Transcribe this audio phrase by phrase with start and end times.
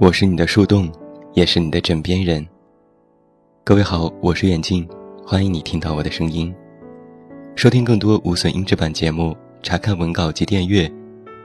[0.00, 0.88] 我是你的树洞，
[1.34, 2.46] 也是你的枕边人。
[3.64, 4.88] 各位好，我是远近，
[5.26, 6.54] 欢迎你听到我的声音。
[7.56, 10.88] 收听更多无损音质版节目，查看文稿及订阅，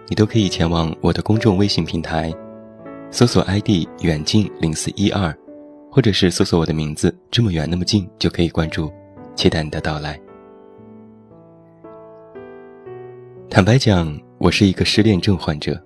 [0.08, 2.32] 你都可以前往我的公众微信平台，
[3.10, 5.36] 搜索 ID 远近零四一二，
[5.90, 8.94] 或者是搜索我的名字这么远那么近就可以关注，
[9.34, 10.20] 期待你的到来。
[13.50, 15.84] 坦白讲，我是一个失恋症患者。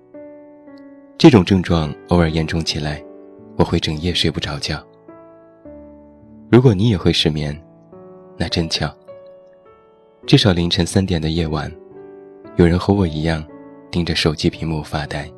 [1.18, 3.02] 这种症状偶尔严重起来，
[3.56, 4.80] 我会整夜睡不着觉。
[6.48, 7.60] 如果你也会失眠，
[8.36, 8.88] 那真巧。
[10.28, 11.68] 至少凌晨三点的夜晚，
[12.54, 13.44] 有人和我一样，
[13.90, 15.28] 盯着手机屏幕发呆。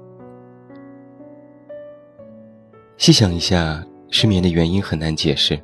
[2.99, 5.59] 细想一下，失眠的原因很难解释。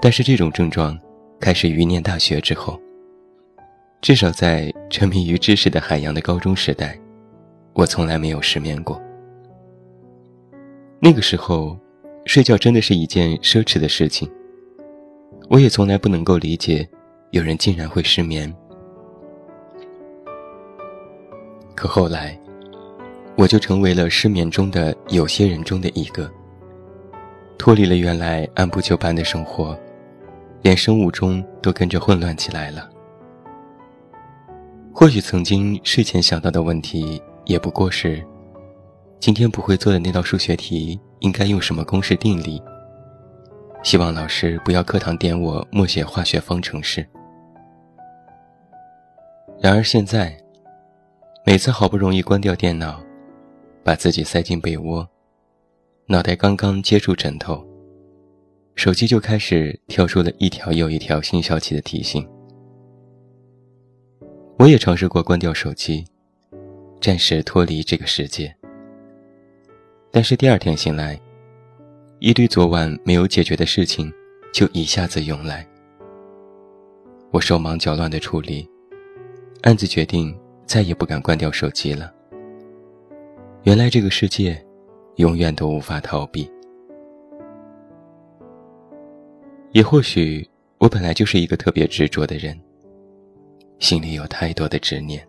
[0.00, 0.98] 但是这种症状，
[1.38, 2.80] 开始于念大学之后。
[4.00, 6.98] 至少在沉迷于知识的海洋的高中时代。
[7.78, 9.00] 我从来没有失眠过。
[10.98, 11.78] 那个时候，
[12.24, 14.28] 睡觉真的是一件奢侈的事情。
[15.48, 16.86] 我也从来不能够理解，
[17.30, 18.52] 有人竟然会失眠。
[21.76, 22.36] 可后来，
[23.36, 26.28] 我就成为了失眠中的有些人中的一个，
[27.58, 29.78] 脱离了原来按部就班的生活，
[30.62, 32.90] 连生物钟都跟着混乱起来了。
[34.92, 37.22] 或许曾经睡前想到的问题。
[37.48, 38.22] 也不过是，
[39.18, 42.62] 今天不会做的那道数学题应该用什么公式定理？
[43.82, 47.08] 希望老师不要课堂点我默写化学方程式。
[49.62, 50.38] 然而现在，
[51.42, 53.00] 每次好不容易关掉电脑，
[53.82, 55.08] 把自己塞进被窝，
[56.06, 57.66] 脑袋刚刚接触枕头，
[58.74, 62.28] 手机就开始跳出了一条又一条新消息的提醒。
[64.58, 66.04] 我也尝试过关掉手机。
[67.00, 68.52] 暂时脱离这个世界，
[70.10, 71.18] 但是第二天醒来，
[72.18, 74.12] 一堆昨晚没有解决的事情
[74.52, 75.66] 就一下子涌来。
[77.30, 78.68] 我手忙脚乱地处理，
[79.62, 82.12] 暗自决定再也不敢关掉手机了。
[83.62, 84.60] 原来这个世界，
[85.16, 86.50] 永远都无法逃避。
[89.70, 90.46] 也或许
[90.78, 92.58] 我本来就是一个特别执着的人，
[93.78, 95.24] 心里有太多的执念。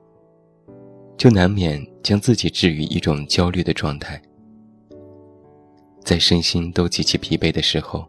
[1.20, 4.20] 就难免将自己置于一种焦虑的状态，
[6.02, 8.08] 在身心都极其疲惫的时候，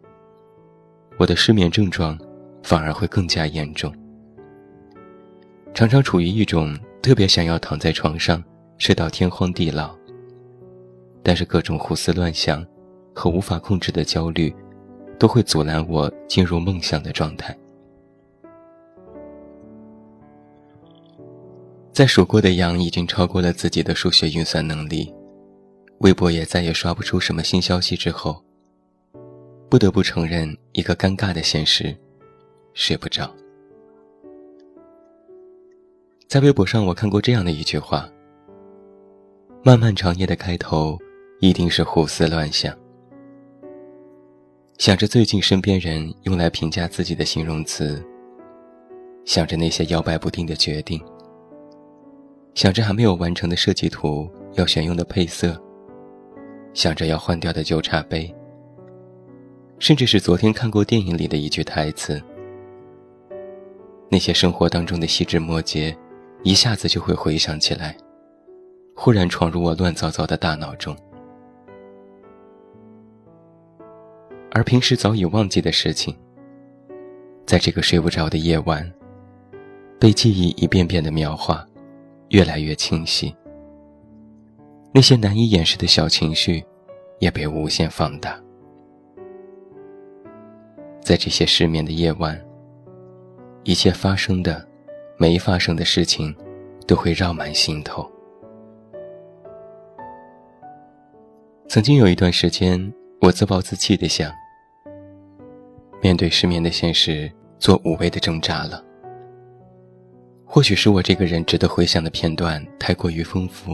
[1.17, 2.17] 我的失眠症状
[2.63, 3.93] 反而会更加严重，
[5.73, 8.41] 常常处于一种特别想要躺在床上
[8.77, 9.93] 睡到天荒地老，
[11.21, 12.65] 但是各种胡思乱想
[13.13, 14.55] 和无法控制的焦虑，
[15.19, 17.53] 都会阻拦我进入梦想的状态。
[21.93, 25.13] 在数过的羊已经超过了自己的数学运算能力，
[25.99, 28.41] 微博也再也刷不出什么新消息之后，
[29.69, 31.93] 不得不承认一个尴尬的现实：
[32.73, 33.29] 睡不着。
[36.29, 38.09] 在微博上，我看过这样的一句话
[39.61, 40.97] ：“漫漫长夜的开头，
[41.41, 42.73] 一定是胡思乱想，
[44.77, 48.01] 想着最近身边人用来评价自己的形容词，
[49.25, 51.03] 想着那些摇摆不定的决定。”
[52.53, 55.59] 想着还没有完成的设计图，要选用的配色，
[56.73, 58.33] 想着要换掉的旧茶杯，
[59.79, 62.21] 甚至是昨天看过电影里的一句台词，
[64.09, 65.97] 那些生活当中的细枝末节，
[66.43, 67.95] 一下子就会回想起来，
[68.95, 70.95] 忽然闯入我乱糟糟的大脑中，
[74.51, 76.13] 而平时早已忘记的事情，
[77.45, 78.91] 在这个睡不着的夜晚，
[79.97, 81.65] 被记忆一遍遍的描画。
[82.31, 83.35] 越来越清晰，
[84.93, 86.63] 那些难以掩饰的小情绪，
[87.19, 88.41] 也被无限放大。
[91.01, 92.41] 在这些失眠的夜晚，
[93.63, 94.65] 一切发生的、
[95.17, 96.33] 没发生的事情，
[96.87, 98.09] 都会绕满心头。
[101.67, 104.31] 曾经有一段时间，我自暴自弃的想，
[106.01, 107.29] 面对失眠的现实，
[107.59, 108.81] 做无谓的挣扎了。
[110.53, 113.73] 或许是我这个人值得回想的片段太过于丰富，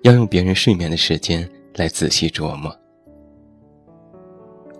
[0.00, 2.74] 要用别人睡眠的时间来仔细琢磨。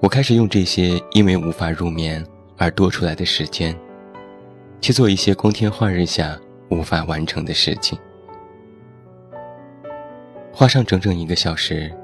[0.01, 2.25] 我开始用这些因为无法入眠
[2.57, 3.79] 而多出来的时间，
[4.81, 6.41] 去做一些光天化日下
[6.71, 7.99] 无法完成的事情，
[10.55, 11.95] 花上整整一个小时，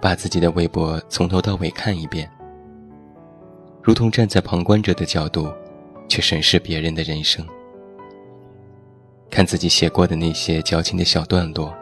[0.00, 2.30] 把自己的微博从头到尾看一遍，
[3.82, 5.52] 如同站在旁观者的角度，
[6.08, 7.46] 去审视别人的人生。
[9.32, 11.74] 看自己写过的那些矫情的小段落，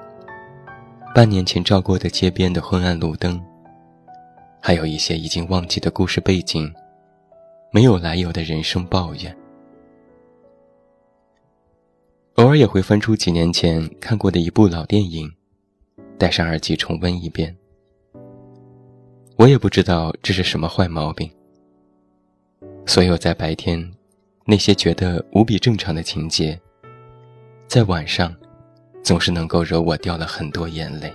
[1.12, 3.42] 半年前照过的街边的昏暗路灯，
[4.62, 6.72] 还有一些已经忘记的故事背景，
[7.72, 9.36] 没有来由的人生抱怨。
[12.34, 15.28] 偶尔也会翻出几年前看过的一部老电影，
[16.16, 17.54] 戴上耳机重温一遍。
[19.34, 21.28] 我也不知道这是什么坏毛病。
[22.86, 23.92] 所有在白天
[24.44, 26.58] 那些觉得无比正常的情节，
[27.70, 28.34] 在晚上
[29.00, 31.14] 总是能够惹我掉了很多眼泪。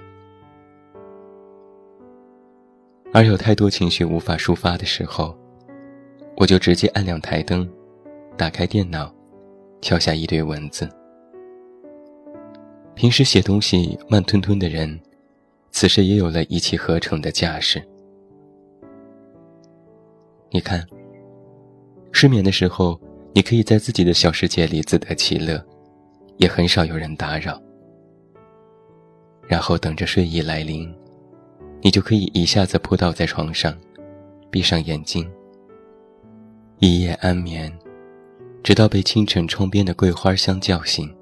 [3.12, 5.38] 而有太多情绪无法抒发的时候，
[6.38, 7.70] 我就直接按亮台灯，
[8.38, 9.14] 打开电脑，
[9.82, 10.90] 敲下一堆文字。
[12.94, 14.98] 平时写东西慢吞吞的人，
[15.72, 17.86] 此时也有了一气呵成的架势。
[20.52, 20.88] 你看，
[22.14, 22.98] 失眠的时候，
[23.34, 25.62] 你可以在自己的小世界里自得其乐，
[26.38, 27.62] 也很少有人打扰。
[29.48, 30.92] 然后等着睡意来临，
[31.82, 33.76] 你就可以一下子扑倒在床上，
[34.50, 35.30] 闭上眼睛，
[36.80, 37.72] 一夜安眠，
[38.64, 41.14] 直到被清晨窗边的桂花香叫醒。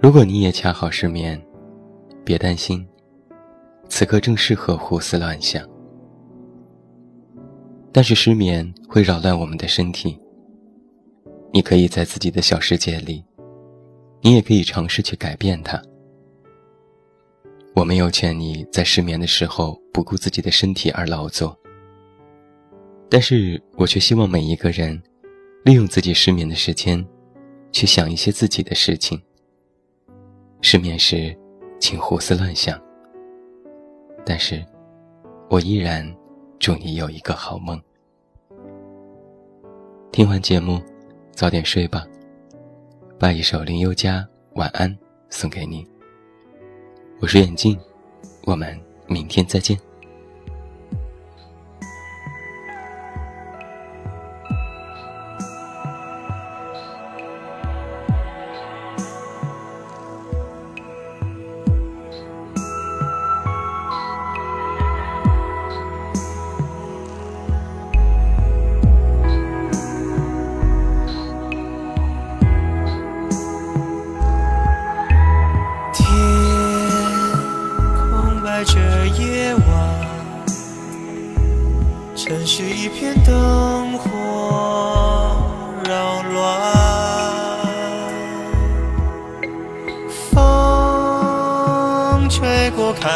[0.00, 1.38] 如果你也恰好失眠，
[2.24, 2.88] 别担心，
[3.86, 5.62] 此刻正适合胡思乱想。
[7.92, 10.18] 但是失眠会扰乱我们的身体。
[11.52, 13.24] 你可以在自己的小世界里，
[14.20, 15.80] 你也可以尝试去改变它。
[17.74, 21.56] 我没有劝你在失眠的时候不顾自己的身体而劳作，
[23.08, 25.00] 但是我却希望每一个人，
[25.64, 27.04] 利用自己失眠的时间，
[27.72, 29.20] 去想一些自己的事情。
[30.62, 31.36] 失眠时，
[31.80, 32.80] 请胡思乱想。
[34.24, 34.64] 但是，
[35.48, 36.06] 我依然
[36.58, 37.80] 祝你有一个好梦。
[40.12, 40.82] 听完节目，
[41.32, 42.06] 早点睡吧。
[43.18, 44.18] 把一首林宥嘉
[44.54, 44.90] 《晚安》
[45.28, 45.86] 送给你。
[47.20, 47.78] 我是眼镜，
[48.44, 49.78] 我们明天再见。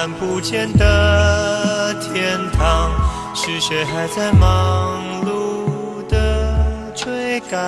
[0.04, 2.90] 看不见的天堂，
[3.34, 7.58] 是谁还在忙碌的追赶？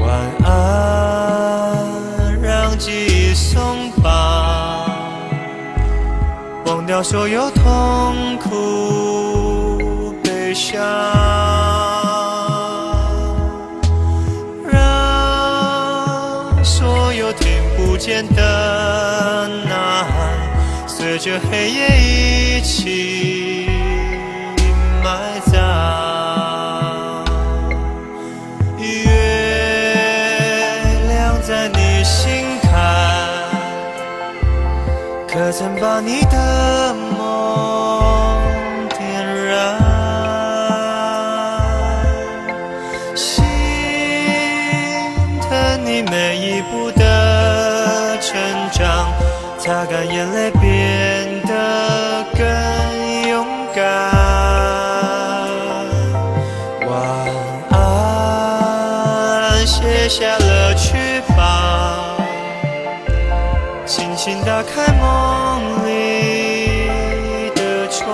[0.00, 0.08] 晚
[0.44, 2.92] 安，让记
[3.32, 4.88] 忆松绑，
[6.66, 10.14] 忘掉所有痛苦。
[10.22, 10.80] 悲伤
[18.04, 20.14] 间的呐喊，
[20.86, 23.66] 随着黑夜一起
[25.02, 25.56] 埋葬。
[28.78, 28.84] 月
[31.08, 32.68] 亮在你心坎，
[35.26, 37.23] 可曾把你的梦
[49.64, 52.46] 擦干眼泪，变得更
[53.30, 53.82] 勇敢。
[56.86, 56.92] 晚
[57.70, 62.14] 安，卸下了翅膀，
[63.86, 66.90] 轻轻打开梦里
[67.54, 68.04] 的窗。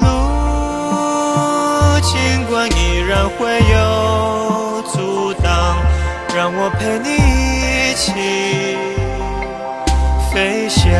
[0.00, 0.04] 路
[2.00, 5.76] 尽管依然会有阻挡。
[6.34, 7.10] 让我陪你
[7.92, 8.10] 一起
[10.32, 10.90] 飞翔，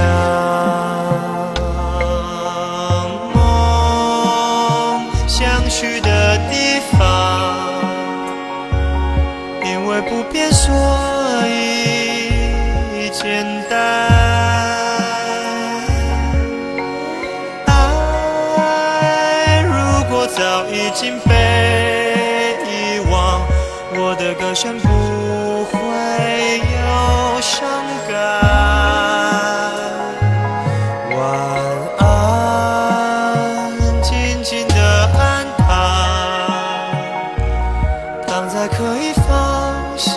[38.63, 40.15] 还可以放心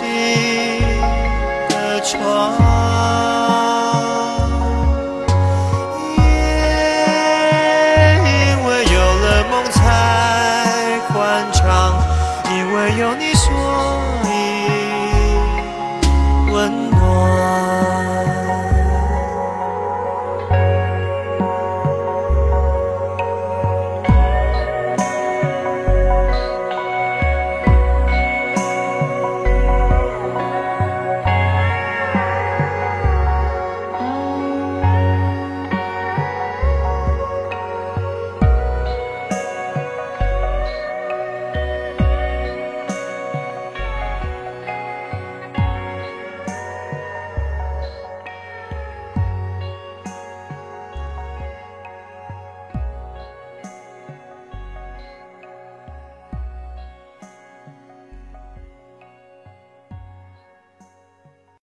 [1.68, 2.65] 的闯。